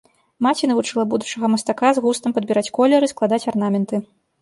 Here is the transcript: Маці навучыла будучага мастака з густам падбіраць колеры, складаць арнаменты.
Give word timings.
Маці 0.45 0.69
навучыла 0.71 1.03
будучага 1.11 1.45
мастака 1.57 1.93
з 1.99 2.05
густам 2.09 2.29
падбіраць 2.41 2.67
колеры, 2.81 3.15
складаць 3.17 3.45
арнаменты. 3.57 4.07